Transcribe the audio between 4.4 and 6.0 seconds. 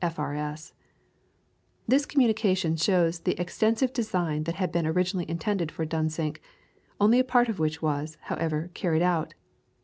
that had been originally intended for